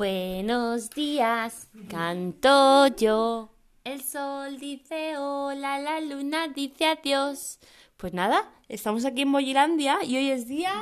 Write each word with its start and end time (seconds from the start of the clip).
Buenos 0.00 0.88
días, 0.88 1.68
canto 1.90 2.86
yo. 2.96 3.50
El 3.84 4.02
sol 4.02 4.58
dice 4.58 5.18
hola, 5.18 5.78
la 5.78 6.00
luna 6.00 6.48
dice 6.48 6.86
adiós. 6.86 7.58
Pues 7.98 8.14
nada, 8.14 8.50
estamos 8.70 9.04
aquí 9.04 9.20
en 9.20 9.32
Boyilandia 9.32 10.02
y 10.02 10.16
hoy 10.16 10.30
es 10.30 10.48
día 10.48 10.72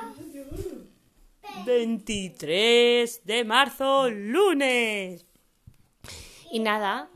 23 1.67 3.25
de 3.25 3.45
marzo, 3.45 4.09
lunes. 4.09 5.27
Y 6.53 6.61
nada. 6.61 7.11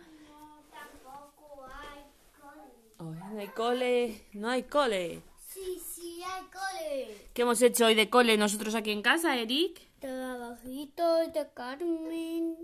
Oh, 2.98 3.04
no 3.04 3.38
hay 3.38 3.46
cole, 3.46 4.26
no 4.32 4.48
hay 4.48 4.64
cole. 4.64 5.22
Sí, 5.38 5.80
sí, 5.94 6.20
hay 6.24 6.42
cole. 6.46 7.16
¿Qué 7.32 7.42
hemos 7.42 7.62
hecho 7.62 7.86
hoy 7.86 7.94
de 7.94 8.10
cole 8.10 8.36
nosotros 8.36 8.74
aquí 8.74 8.90
en 8.90 9.02
casa, 9.02 9.36
Eric? 9.36 9.91
Trabajitos 10.52 11.32
de 11.32 11.48
Carmen. 11.54 12.56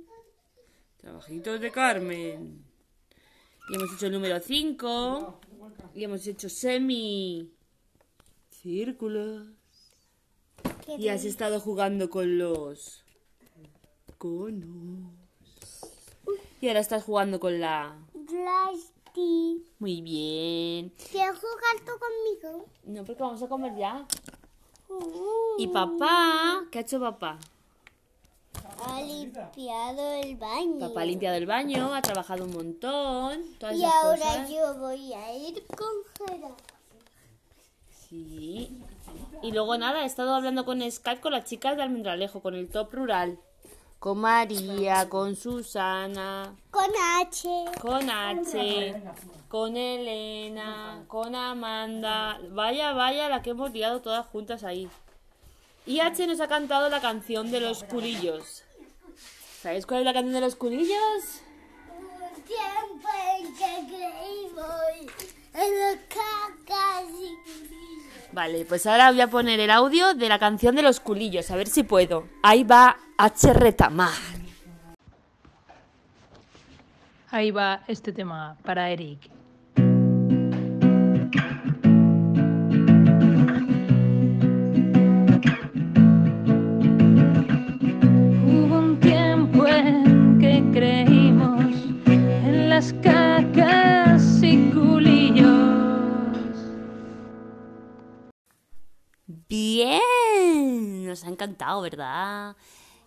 Trabajitos 0.99 1.59
de 1.59 1.71
Carmen. 1.73 2.63
Y 3.71 3.75
hemos 3.75 3.95
hecho 3.95 4.07
el 4.07 4.13
número 4.13 4.39
5. 4.41 5.41
Y 5.95 6.05
hemos 6.05 6.27
hecho 6.27 6.51
semi. 6.51 7.51
Círculos. 8.51 9.47
Y 10.99 11.09
has 11.09 11.25
estado 11.25 11.61
jugando 11.61 12.11
con 12.11 12.37
los 12.37 13.05
conos. 14.19 15.11
Y 16.61 16.69
ahora 16.69 16.81
estás 16.81 17.05
jugando 17.05 17.41
con 17.41 17.59
la. 17.59 17.97
Plasti. 18.13 19.65
Muy 19.79 20.03
bien. 20.03 20.93
¿Quieres 21.11 21.39
jugar 21.39 21.87
tú 21.87 21.93
conmigo? 21.99 22.67
No, 22.85 23.03
porque 23.07 23.23
vamos 23.23 23.43
a 23.43 23.49
comer 23.49 23.75
ya. 23.79 24.07
Uh, 24.91 25.57
Y 25.59 25.69
papá, 25.69 26.67
¿qué 26.71 26.79
ha 26.79 26.83
hecho 26.83 27.01
papá? 27.01 27.39
Ha 28.87 29.01
limpiado 29.03 30.13
el 30.23 30.37
baño. 30.37 30.79
Papá 30.81 31.03
ha 31.03 31.05
limpiado 31.05 31.37
el 31.37 31.47
baño, 31.47 31.95
ha 31.95 32.03
trabajado 32.03 32.45
un 32.45 32.53
montón. 32.53 33.43
Todas 33.59 33.77
Y 33.77 33.85
esas 33.85 33.95
ahora 34.05 34.19
cosas. 34.19 34.51
yo 34.51 34.75
voy 34.79 35.13
a 35.15 35.35
ir 35.35 35.65
con 35.67 36.29
Gerardo. 36.29 36.57
Sí. 38.09 38.81
Y 39.43 39.53
luego 39.53 39.77
nada, 39.79 40.03
he 40.03 40.07
estado 40.07 40.35
hablando 40.35 40.65
con 40.65 40.81
Skype 40.91 41.21
con 41.21 41.33
las 41.33 41.45
chicas 41.45 41.77
de 41.77 41.83
Almendralejo, 41.83 42.41
con 42.41 42.55
el 42.55 42.69
top 42.69 42.93
rural. 42.95 43.39
Con 43.99 44.19
María, 44.19 45.09
con 45.09 45.35
Susana, 45.35 46.55
Con 46.71 46.87
H. 47.21 47.49
con 47.81 48.09
H, 48.09 49.03
con 49.49 49.77
Elena, 49.77 51.03
con 51.09 51.35
Amanda. 51.35 52.39
Vaya, 52.51 52.93
vaya, 52.93 53.29
la 53.29 53.43
que 53.43 53.51
hemos 53.51 53.73
liado 53.73 54.01
todas 54.01 54.25
juntas 54.27 54.63
ahí. 54.63 54.89
Y 55.85 55.99
H 55.99 56.27
nos 56.29 56.41
ha 56.41 56.47
cantado 56.47 56.89
la 56.91 57.01
canción 57.01 57.51
de 57.51 57.59
los 57.61 57.83
culillos. 57.83 58.63
¿Sabéis 59.61 59.87
cuál 59.87 60.01
es 60.01 60.05
la 60.05 60.13
canción 60.13 60.35
de 60.35 60.41
los 60.41 60.55
culillos? 60.55 61.43
Un 61.99 62.43
tiempo 62.43 63.09
en 63.37 63.55
que 63.55 63.97
creímos 63.97 65.13
en 65.53 65.71
los 65.81 65.97
cacas 66.07 67.05
y 67.11 67.59
Vale, 68.31 68.65
pues 68.67 68.87
ahora 68.87 69.11
voy 69.11 69.21
a 69.21 69.27
poner 69.29 69.59
el 69.59 69.71
audio 69.71 70.15
de 70.15 70.29
la 70.29 70.39
canción 70.39 70.77
de 70.77 70.83
los 70.83 71.01
culillos, 71.01 71.51
a 71.51 71.57
ver 71.57 71.67
si 71.67 71.83
puedo. 71.83 72.29
Ahí 72.43 72.63
va 72.63 72.99
H. 73.17 73.53
Retamar. 73.53 74.13
Ahí 77.31 77.51
va 77.51 77.83
este 77.89 78.13
tema 78.13 78.57
para 78.63 78.91
Eric. 78.91 79.38
Nos 101.19 101.25
ha 101.25 101.33
encantado, 101.33 101.83
¿verdad? 101.83 102.57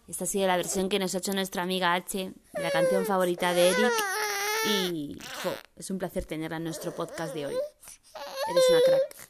Esta 0.08 0.26
ha 0.26 0.28
sido 0.28 0.46
la 0.48 0.58
versión 0.58 0.90
que 0.90 1.00
nos 1.00 1.16
ha 1.16 1.20
hecho 1.20 1.32
nuestra 1.34 1.64
amiga 1.64 1.94
H, 1.94 2.34
la 2.54 2.70
canción 2.70 3.06
favorita 3.06 3.54
de 3.54 3.70
Eric. 3.70 3.94
Y 4.70 5.18
jo, 5.42 5.54
es 5.78 5.90
un 5.90 5.98
placer 5.98 6.26
tenerla 6.26 6.58
en 6.58 6.66
nuestro 6.66 6.94
podcast 6.94 7.34
de 7.34 7.46
hoy. 7.46 7.56
Eres 8.50 8.64
una 8.70 8.80
crack. 8.86 9.30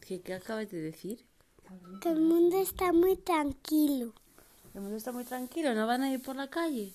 ¿Qué, 0.00 0.22
qué 0.22 0.34
acabas 0.34 0.70
de 0.70 0.80
decir? 0.80 1.26
Que 2.00 2.08
el 2.08 2.20
mundo 2.20 2.58
está 2.60 2.92
muy 2.92 3.16
tranquilo. 3.16 4.14
El 4.72 4.80
mundo 4.80 4.96
está 4.96 5.12
muy 5.12 5.24
tranquilo, 5.24 5.74
no 5.74 5.86
van 5.86 6.02
a 6.02 6.10
ir 6.10 6.22
por 6.22 6.36
la 6.36 6.48
calle. 6.48 6.94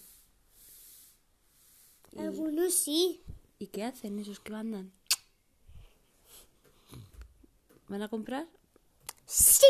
Algunos 2.18 2.74
sí. 2.74 3.22
¿Y 3.58 3.68
qué 3.68 3.84
hacen 3.84 4.20
esos 4.20 4.40
que 4.40 4.54
andan? 4.54 4.92
¿Van 7.88 8.02
a 8.02 8.10
comprar? 8.10 8.48
Sí. 9.26 9.66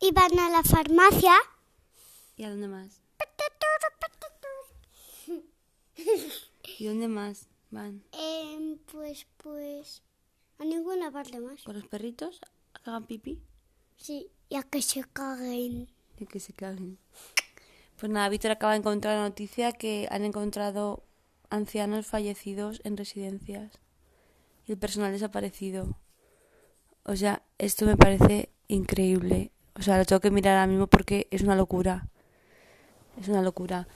Y 0.00 0.12
van 0.12 0.38
a 0.38 0.50
la 0.50 0.62
farmacia. 0.62 1.34
¿Y 2.36 2.44
a 2.44 2.50
dónde 2.50 2.68
más? 2.68 3.00
¿Y 6.78 6.86
dónde 6.86 7.08
más 7.08 7.46
van? 7.70 8.02
Em, 8.12 8.78
pues, 8.90 9.26
pues, 9.36 10.02
a 10.58 10.64
ninguna 10.64 11.10
parte 11.10 11.38
más. 11.38 11.62
¿Con 11.62 11.74
los 11.74 11.86
perritos? 11.86 12.40
¿A 12.72 12.78
que 12.82 12.90
hagan 12.90 13.06
pipí? 13.06 13.42
Sí, 13.96 14.30
y 14.48 14.56
a 14.56 14.62
que 14.62 14.80
se 14.80 15.04
caguen. 15.04 15.90
Y 16.18 16.26
que 16.26 16.40
se 16.40 16.54
caguen. 16.54 16.98
Pues 17.98 18.10
nada, 18.10 18.30
Víctor 18.30 18.52
acaba 18.52 18.72
de 18.72 18.78
encontrar 18.78 19.16
la 19.16 19.28
noticia 19.28 19.72
que 19.72 20.08
han 20.10 20.24
encontrado 20.24 21.04
ancianos 21.50 22.06
fallecidos 22.06 22.80
en 22.84 22.96
residencias 22.96 23.80
y 24.66 24.72
el 24.72 24.78
personal 24.78 25.12
desaparecido. 25.12 25.96
O 27.04 27.16
sea, 27.16 27.42
esto 27.58 27.86
me 27.86 27.96
parece 27.96 28.50
increíble. 28.68 29.50
O 29.74 29.82
sea, 29.82 29.98
lo 29.98 30.04
tengo 30.04 30.20
que 30.20 30.30
mirar 30.30 30.56
ahora 30.56 30.66
mismo 30.66 30.86
porque 30.86 31.26
es 31.30 31.42
una 31.42 31.56
locura. 31.56 32.08
Es 33.20 33.28
una 33.28 33.42
locura. 33.42 33.88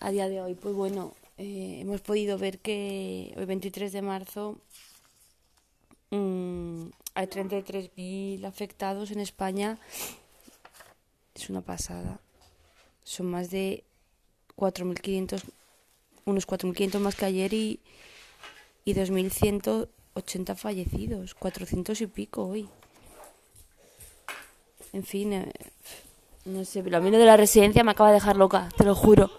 A 0.00 0.10
día 0.10 0.28
de 0.28 0.40
hoy, 0.40 0.54
pues 0.54 0.74
bueno, 0.74 1.14
eh, 1.38 1.78
hemos 1.80 2.00
podido 2.00 2.38
ver 2.38 2.58
que 2.58 3.34
hoy 3.36 3.44
23 3.44 3.92
de 3.92 4.02
marzo 4.02 4.58
mm, 6.10 6.86
hay 7.14 7.26
33.000 7.26 8.44
afectados 8.44 9.10
en 9.10 9.20
España. 9.20 9.78
Es 11.34 11.48
una 11.50 11.60
pasada. 11.60 12.20
Son 13.04 13.26
más 13.26 13.50
de 13.50 13.84
4.500, 14.56 15.42
unos 16.30 16.46
4.500 16.46 16.98
más 17.00 17.16
que 17.16 17.24
ayer 17.24 17.52
y, 17.52 17.80
y 18.84 18.94
2.180 18.94 20.56
fallecidos, 20.56 21.34
400 21.34 22.00
y 22.00 22.06
pico 22.06 22.46
hoy. 22.46 22.68
En 24.92 25.04
fin, 25.04 25.32
eh, 25.32 25.52
no 26.44 26.64
sé, 26.64 26.82
pero 26.82 26.96
a 26.98 27.00
mí 27.00 27.10
lo 27.10 27.18
de 27.18 27.26
la 27.26 27.36
residencia 27.36 27.84
me 27.84 27.90
acaba 27.90 28.10
de 28.10 28.14
dejar 28.14 28.36
loca, 28.36 28.68
te 28.76 28.84
lo 28.84 28.94
juro. 28.94 29.30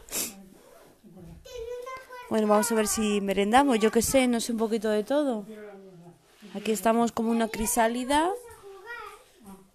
Bueno, 2.29 2.47
vamos 2.47 2.71
a 2.71 2.75
ver 2.75 2.87
si 2.87 3.21
merendamos, 3.21 3.79
yo 3.79 3.91
qué 3.91 4.03
sé, 4.03 4.27
no 4.27 4.39
sé 4.39 4.51
un 4.51 4.59
poquito 4.59 4.89
de 4.89 5.03
todo. 5.03 5.45
Aquí 6.53 6.71
estamos 6.71 7.11
como 7.11 7.31
una 7.31 7.47
crisálida, 7.47 8.29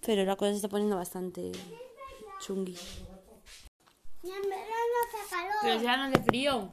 pero 0.07 0.25
la 0.25 0.37
cosa 0.37 0.51
se 0.51 0.57
está 0.57 0.69
poniendo 0.69 0.97
bastante 0.97 1.51
chungui. 2.41 2.77
Y 4.23 4.31
en 4.31 4.43
verano 4.43 4.95
hace 5.03 5.31
calor. 5.31 5.55
Pero 5.63 5.83
ya 5.83 5.97
no 5.97 6.03
hace 6.05 6.23
frío. 6.23 6.73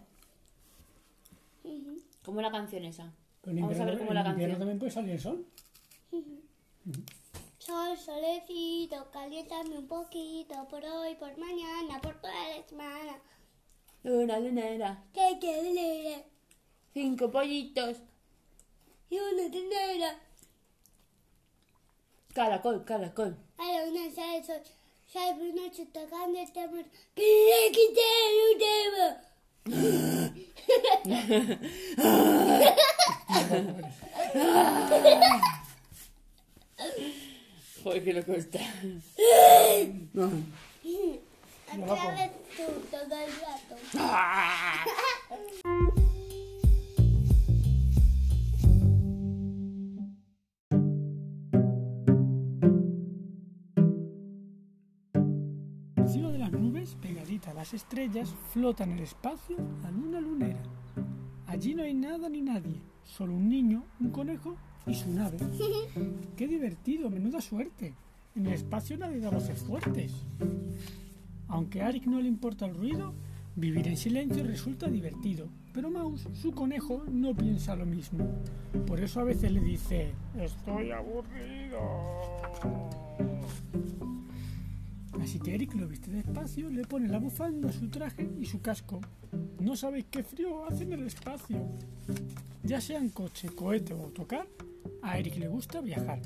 ¿Cómo 2.24 2.40
es 2.40 2.46
la 2.46 2.52
canción 2.52 2.86
esa? 2.86 3.14
Pero 3.42 3.58
en 3.58 3.62
Vamos 3.64 3.80
a 3.80 3.86
ver 3.86 3.94
invierno, 3.94 4.00
cómo 4.00 4.12
en 4.12 4.16
la 4.24 4.30
invierno 4.32 4.54
canción. 4.56 4.60
también 4.60 4.80
puede 4.80 4.92
salir 4.92 5.12
el 5.12 5.20
sol. 5.20 5.46
Sol, 7.60 7.98
solecito, 7.98 9.10
caliéntame 9.12 9.78
un 9.78 9.88
poquito 9.88 10.68
por 10.68 10.84
hoy, 10.84 11.16
por 11.16 11.38
mañana, 11.38 12.00
por 12.02 12.16
toda 12.20 12.34
la 12.58 12.64
semana. 12.68 13.20
Luna, 14.04 14.40
lunera, 14.40 15.04
Que 15.14 15.38
que 15.40 16.26
cinco 16.94 17.30
pollitos, 17.32 17.98
y 19.10 19.20
una 19.20 19.52
tendera. 19.52 20.20
caracol, 22.34 22.84
caracol. 22.84 23.38
A 23.58 23.66
la 23.72 23.84
una 23.90 24.10
sale 24.12 24.38
el 24.38 24.44
sol, 24.46 24.62
sale 25.06 25.34
por 25.36 25.54
noche 25.62 25.86
tocando 25.88 26.40
el 26.40 26.52
tambor. 26.52 26.86
Que 27.14 27.22
le 27.22 27.72
quité 27.72 28.02
el 28.32 28.58
tema. 28.58 29.22
Joder, 37.84 38.04
que 38.04 38.14
lo 38.14 38.24
cuesta. 38.24 38.60
Otra 41.78 42.16
vez 42.16 42.32
tú, 42.58 42.66
todo 42.90 43.04
el 43.04 43.32
rato. 43.40 43.76
Estrellas, 57.92 58.34
flota 58.54 58.86
en 58.86 58.94
el 58.94 59.00
espacio 59.02 59.58
la 59.84 59.92
luna 59.92 60.22
lunera. 60.22 60.64
Allí 61.46 61.76
no 61.76 61.84
hay 61.84 61.94
nada 61.94 62.30
ni 62.30 62.42
nadie, 62.42 62.80
solo 63.04 63.34
un 63.34 63.50
niño, 63.50 63.84
un 64.00 64.12
conejo 64.12 64.56
y 64.88 64.94
su 64.94 65.12
nave. 65.12 65.38
¡Qué 66.38 66.48
divertido! 66.48 67.10
¡Menuda 67.10 67.42
suerte! 67.42 67.94
En 68.34 68.46
el 68.46 68.54
espacio 68.54 68.98
nadie 68.98 69.20
da 69.20 69.30
voces 69.30 69.60
fuertes. 69.60 70.14
Aunque 71.50 71.82
a 71.82 71.90
Eric 71.90 72.06
no 72.06 72.22
le 72.22 72.30
importa 72.30 72.66
el 72.66 72.76
ruido, 72.76 73.14
vivir 73.58 73.86
en 73.90 73.98
silencio 73.98 74.42
resulta 74.46 74.88
divertido. 74.88 75.50
Pero 75.74 75.92
Mouse, 75.92 76.30
su 76.32 76.54
conejo, 76.54 77.04
no 77.12 77.36
piensa 77.36 77.76
lo 77.76 77.86
mismo. 77.86 78.26
Por 78.88 79.02
eso 79.02 79.20
a 79.20 79.26
veces 79.26 79.52
le 79.52 79.60
dice, 79.60 80.14
estoy 80.40 80.92
aburrido. 80.92 81.82
Que 85.44 85.56
Eric 85.56 85.74
lo 85.74 85.88
viste 85.88 86.12
despacio, 86.12 86.70
le 86.70 86.84
pone 86.84 87.08
la 87.08 87.18
bufanda, 87.18 87.72
su 87.72 87.90
traje 87.90 88.30
y 88.40 88.46
su 88.46 88.62
casco. 88.62 89.02
No 89.60 89.76
sabéis 89.76 90.06
qué 90.12 90.22
frío 90.22 90.66
hace 90.66 90.84
en 90.84 90.94
el 90.94 91.08
espacio. 91.08 91.58
Ya 92.62 92.80
sea 92.80 93.00
en 93.00 93.10
coche, 93.10 93.50
cohete 93.50 93.94
o 93.94 94.04
autocar, 94.04 94.48
a 95.02 95.18
Eric 95.18 95.38
le 95.38 95.48
gusta 95.48 95.82
viajar. 95.82 96.22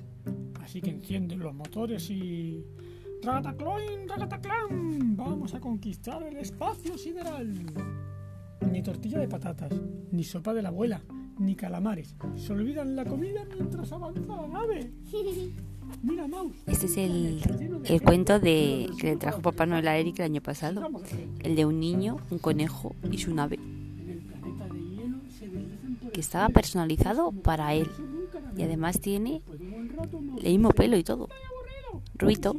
Así 0.62 0.82
que 0.82 0.90
enciende 0.90 1.38
los 1.38 1.54
motores 1.54 2.10
y... 2.10 2.66
¡Ratatacloin, 3.24 4.08
ratataclan! 4.08 5.16
Vamos 5.16 5.54
a 5.54 5.62
conquistar 5.62 6.22
el 6.24 6.36
espacio 6.36 6.98
sideral. 6.98 7.54
Ni 8.70 8.84
tortilla 8.84 9.20
de 9.20 9.30
patatas, 9.30 9.72
ni 10.12 10.26
sopa 10.26 10.54
de 10.54 10.62
la 10.62 10.70
abuela, 10.70 11.02
ni 11.40 11.56
calamares. 11.56 12.16
Se 12.36 12.52
olvidan 12.52 12.98
la 12.98 13.06
comida 13.06 13.46
mientras 13.46 13.94
avanza 13.94 14.36
la 14.36 14.48
nave. 14.48 14.92
Este 16.68 16.86
es 16.86 16.97
el, 16.97 17.42
el 17.86 18.01
cuento 18.01 18.39
de 18.39 18.89
que 19.00 19.12
le 19.12 19.18
trajo 19.18 19.42
Papá 19.42 19.65
Noel 19.65 19.88
a 19.88 19.97
Eric 19.97 20.19
el 20.19 20.25
año 20.25 20.42
pasado. 20.42 20.88
El 21.39 21.56
de 21.56 21.65
un 21.65 21.80
niño, 21.80 22.18
un 22.30 22.39
conejo 22.39 22.95
y 23.12 23.18
su 23.18 23.33
nave. 23.33 23.59
Que 26.13 26.21
estaba 26.21 26.50
personalizado 26.50 27.31
para 27.31 27.74
él. 27.74 27.89
Y 28.57 28.63
además 28.63 29.00
tiene 29.00 29.42
el 30.42 30.51
mismo 30.51 30.69
pelo 30.69 30.97
y 30.97 31.03
todo. 31.03 31.30
Ruito. 32.18 32.56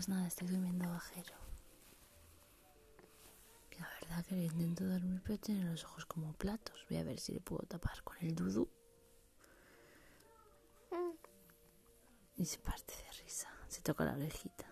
Pues 0.00 0.08
nada, 0.08 0.26
estoy 0.28 0.48
durmiendo 0.48 0.88
bajero. 0.88 1.34
La 3.78 3.86
verdad 4.00 4.24
que 4.24 4.34
intento 4.34 4.86
dormir 4.86 5.20
pero 5.22 5.38
tiene 5.38 5.66
los 5.66 5.84
ojos 5.84 6.06
como 6.06 6.32
platos. 6.32 6.86
Voy 6.88 6.96
a 6.96 7.04
ver 7.04 7.20
si 7.20 7.34
le 7.34 7.40
puedo 7.42 7.66
tapar 7.66 8.02
con 8.02 8.16
el 8.22 8.34
dudu. 8.34 8.66
Y 12.38 12.46
se 12.46 12.56
parte 12.60 12.94
de 12.96 13.22
risa. 13.22 13.50
Se 13.68 13.82
toca 13.82 14.06
la 14.06 14.14
orejita. 14.14 14.64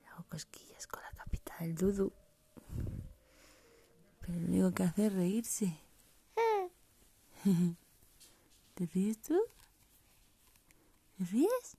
Le 0.00 0.06
hago 0.10 0.22
cosquillas 0.28 0.86
con 0.86 1.02
la 1.02 1.10
capita 1.10 1.56
del 1.58 1.74
dudu. 1.74 2.12
Pero 4.20 4.32
lo 4.38 4.46
único 4.46 4.72
que 4.72 4.84
hace 4.84 5.06
es 5.06 5.12
reírse. 5.12 5.76
¿Te 8.74 8.86
ríes 8.86 9.20
tú? 9.22 9.42
¿Te 11.18 11.24
ríes? 11.24 11.76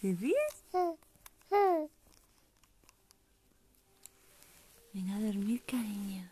¿Te 0.00 0.14
ríes? 0.14 0.64
Venga 4.94 5.16
a 5.16 5.20
dormir, 5.20 5.62
cariño. 5.66 6.30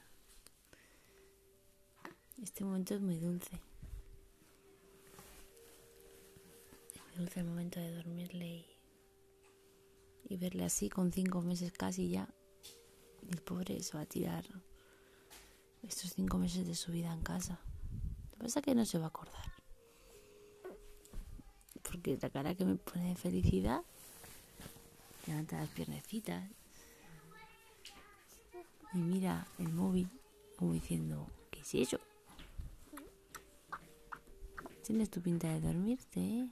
Este 2.42 2.64
momento 2.64 2.94
es 2.94 3.02
muy 3.02 3.18
dulce. 3.18 3.60
Es 6.94 7.02
muy 7.02 7.16
dulce 7.18 7.40
el 7.40 7.46
momento 7.46 7.78
de 7.78 7.94
dormirle 7.94 8.46
y, 8.46 8.66
y 10.30 10.36
verle 10.38 10.64
así 10.64 10.88
con 10.88 11.12
cinco 11.12 11.42
meses 11.42 11.72
casi 11.72 12.08
ya. 12.08 12.26
El 13.30 13.42
pobre 13.42 13.82
se 13.82 13.98
va 13.98 14.04
a 14.04 14.06
tirar 14.06 14.46
estos 15.82 16.14
cinco 16.14 16.38
meses 16.38 16.66
de 16.66 16.74
su 16.74 16.90
vida 16.90 17.12
en 17.12 17.20
casa. 17.20 17.60
Pasa 18.42 18.60
que 18.60 18.74
no 18.74 18.84
se 18.84 18.98
va 18.98 19.04
a 19.04 19.08
acordar. 19.08 19.52
Porque 21.84 22.18
la 22.20 22.28
cara 22.28 22.56
que 22.56 22.64
me 22.64 22.74
pone 22.74 23.10
de 23.10 23.14
felicidad 23.14 23.82
levanta 25.28 25.58
las 25.58 25.68
piernecitas 25.68 26.50
y 28.92 28.98
mira 28.98 29.46
el 29.58 29.68
móvil 29.68 30.10
como 30.56 30.72
diciendo, 30.72 31.28
¿qué 31.52 31.60
es 31.60 31.74
eso? 31.74 32.00
Tienes 34.84 35.08
tu 35.08 35.22
pinta 35.22 35.48
de 35.48 35.60
dormirte, 35.60 36.20
¿eh? 36.20 36.48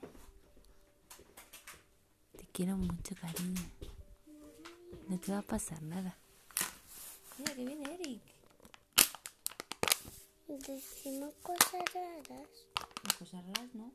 Te 2.37 2.45
quiero 2.53 2.77
mucho, 2.77 3.15
cariño. 3.15 3.61
No 5.09 5.19
te 5.19 5.33
va 5.33 5.39
a 5.39 5.41
pasar 5.41 5.81
nada. 5.83 6.17
Mira 7.37 7.53
que 7.53 7.65
viene 7.65 7.93
Eric. 7.93 8.40
Decimos 10.59 11.33
cosas 11.41 11.83
raras. 11.93 12.49
Las 13.05 13.13
cosas 13.15 13.45
raras, 13.45 13.73
¿no? 13.73 13.91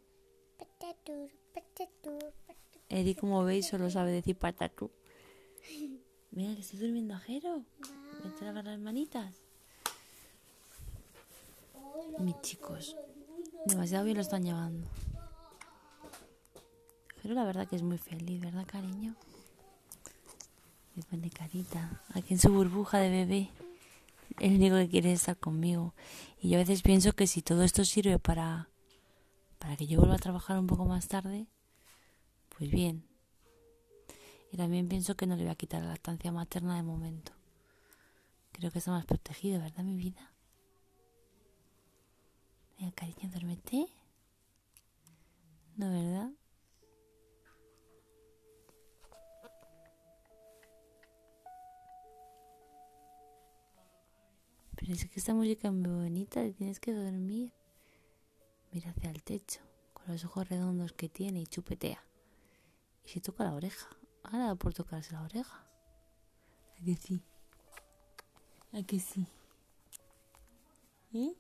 Patatur, 0.56 1.31
patatur, 1.53 2.32
patatur. 2.47 2.82
Eric, 2.88 3.20
como 3.20 3.44
veis, 3.44 3.67
solo 3.67 3.91
sabe 3.91 4.11
decir 4.11 4.37
patatú. 4.37 4.91
Mira, 6.31 6.55
que 6.55 6.62
estoy 6.62 6.79
durmiendo 6.79 7.14
ajero. 7.14 7.62
Vete 8.25 8.43
a 8.43 8.47
lavar 8.47 8.64
las 8.64 8.79
manitas. 8.79 9.35
Mis 12.19 12.41
chicos, 12.41 12.97
demasiado 13.67 14.05
bien 14.05 14.17
lo 14.17 14.23
están 14.23 14.43
llevando. 14.43 14.88
Pero 17.22 17.34
la 17.34 17.44
verdad 17.44 17.69
que 17.69 17.77
es 17.77 17.82
muy 17.82 17.98
feliz, 17.98 18.41
¿verdad, 18.41 18.67
cariño? 18.67 19.15
Me 20.94 21.03
pone 21.03 21.29
carita. 21.29 22.03
Aquí 22.15 22.32
en 22.32 22.41
su 22.41 22.51
burbuja 22.51 22.98
de 22.98 23.10
bebé. 23.10 23.51
El 24.38 24.56
único 24.56 24.76
que 24.76 24.88
quiere 24.88 25.12
es 25.12 25.20
estar 25.20 25.38
conmigo. 25.38 25.94
Y 26.38 26.50
yo 26.50 26.56
a 26.56 26.60
veces 26.60 26.82
pienso 26.82 27.12
que 27.12 27.26
si 27.26 27.43
todo 27.43 27.62
esto 27.62 27.84
sirve 27.84 28.19
para, 28.19 28.69
para 29.58 29.76
que 29.76 29.86
yo 29.86 29.98
vuelva 29.98 30.16
a 30.16 30.19
trabajar 30.19 30.58
un 30.58 30.66
poco 30.66 30.84
más 30.84 31.08
tarde, 31.08 31.46
pues 32.56 32.70
bien. 32.70 33.06
Y 34.52 34.56
también 34.56 34.88
pienso 34.88 35.16
que 35.16 35.26
no 35.26 35.36
le 35.36 35.44
voy 35.44 35.52
a 35.52 35.56
quitar 35.56 35.82
la 35.82 35.88
lactancia 35.88 36.32
materna 36.32 36.76
de 36.76 36.82
momento. 36.82 37.32
Creo 38.52 38.70
que 38.70 38.78
está 38.78 38.90
más 38.90 39.05
protegido, 39.05 39.60
¿verdad, 39.60 39.84
mi 39.84 39.96
vida? 39.96 40.32
Venga, 42.78 42.93
cariño, 42.93 43.31
duérmete. 43.31 43.86
Pero 54.86 54.98
es 54.98 55.06
que 55.06 55.19
esta 55.19 55.34
música 55.34 55.66
es 55.66 55.74
muy 55.74 55.90
bonita 55.90 56.48
tienes 56.52 56.78
que 56.78 56.93
dormir. 56.93 57.52
Mira 58.70 58.90
hacia 58.90 59.10
el 59.10 59.20
techo, 59.24 59.60
con 59.93 60.06
los 60.06 60.24
ojos 60.24 60.48
redondos 60.48 60.93
que 60.93 61.08
tiene 61.08 61.40
y 61.40 61.46
chupetea. 61.48 62.00
Y 63.05 63.08
se 63.08 63.20
toca 63.20 63.43
la 63.43 63.55
oreja. 63.55 63.88
Ahora 64.22 64.55
por 64.55 64.74
tocarse 64.74 65.12
la 65.12 65.22
oreja. 65.22 65.66
¿A 66.78 66.84
que 66.84 66.94
sí? 66.94 67.20
¿A 68.72 68.82
que 68.84 69.00
sí? 69.00 69.26
¿Eh? 71.14 71.34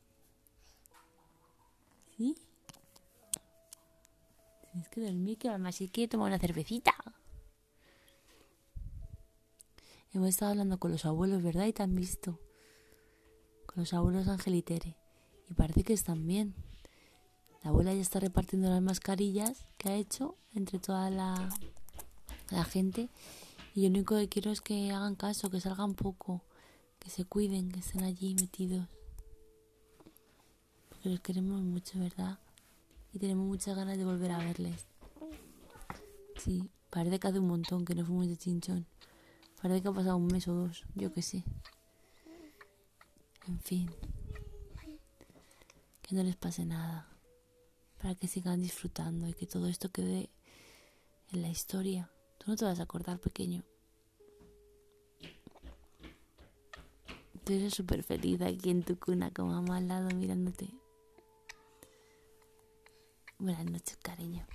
¿Sí? 2.16 2.34
Tienes 4.72 4.88
que 4.88 5.00
dormir, 5.02 5.38
que 5.38 5.50
mamá 5.50 5.70
sí 5.70 5.88
quiere 5.88 6.08
tomar 6.08 6.26
una 6.26 6.40
cervecita. 6.40 6.96
Hemos 10.12 10.30
estado 10.30 10.50
hablando 10.50 10.80
con 10.80 10.90
los 10.90 11.04
abuelos, 11.04 11.44
¿verdad? 11.44 11.66
Y 11.66 11.72
te 11.72 11.84
han 11.84 11.94
visto. 11.94 12.40
Los 13.76 13.92
abuelos 13.92 14.26
Angelitere. 14.26 14.96
Y 15.50 15.54
parece 15.54 15.84
que 15.84 15.92
están 15.92 16.26
bien. 16.26 16.54
La 17.62 17.70
abuela 17.70 17.92
ya 17.92 18.00
está 18.00 18.20
repartiendo 18.20 18.70
las 18.70 18.80
mascarillas 18.80 19.66
que 19.76 19.90
ha 19.90 19.94
hecho 19.96 20.34
entre 20.54 20.78
toda 20.78 21.10
la, 21.10 21.50
la 22.50 22.64
gente. 22.64 23.10
Y 23.74 23.82
lo 23.82 23.88
único 23.88 24.16
que 24.16 24.30
quiero 24.30 24.50
es 24.50 24.62
que 24.62 24.92
hagan 24.92 25.14
caso, 25.14 25.50
que 25.50 25.60
salgan 25.60 25.94
poco, 25.94 26.42
que 26.98 27.10
se 27.10 27.26
cuiden, 27.26 27.70
que 27.70 27.80
estén 27.80 28.02
allí 28.02 28.34
metidos. 28.34 28.88
Porque 30.88 31.10
los 31.10 31.20
queremos 31.20 31.60
mucho, 31.60 31.98
¿verdad? 31.98 32.38
Y 33.12 33.18
tenemos 33.18 33.46
muchas 33.46 33.76
ganas 33.76 33.98
de 33.98 34.06
volver 34.06 34.32
a 34.32 34.38
verles. 34.38 34.86
Sí, 36.42 36.70
parece 36.88 37.18
que 37.18 37.28
hace 37.28 37.40
un 37.40 37.48
montón 37.48 37.84
que 37.84 37.94
no 37.94 38.06
fuimos 38.06 38.26
de 38.26 38.38
chinchón. 38.38 38.86
Parece 39.60 39.82
que 39.82 39.88
ha 39.88 39.92
pasado 39.92 40.16
un 40.16 40.28
mes 40.28 40.48
o 40.48 40.54
dos, 40.54 40.86
yo 40.94 41.12
qué 41.12 41.20
sé. 41.20 41.44
En 43.46 43.60
fin. 43.60 43.90
que 46.02 46.14
no 46.14 46.22
les 46.22 46.36
pase 46.36 46.64
nada, 46.64 47.08
para 47.98 48.14
que 48.14 48.28
sigan 48.28 48.62
disfrutando 48.62 49.26
y 49.26 49.34
que 49.34 49.46
todo 49.46 49.66
esto 49.66 49.90
quede 49.90 50.30
en 51.32 51.42
la 51.42 51.48
historia. 51.48 52.10
Tú 52.38 52.50
no 52.50 52.56
te 52.56 52.64
vas 52.64 52.78
a 52.78 52.84
acordar, 52.84 53.18
pequeño. 53.18 53.64
Tú 57.44 57.52
eres 57.52 57.74
súper 57.74 58.04
feliz 58.04 58.40
aquí 58.42 58.70
en 58.70 58.84
tu 58.84 58.98
cuna 58.98 59.32
con 59.32 59.48
mamá 59.48 59.78
al 59.78 59.88
lado 59.88 60.08
mirándote. 60.14 60.68
Buenas 63.38 63.64
noches, 63.66 63.96
cariño. 63.96 64.46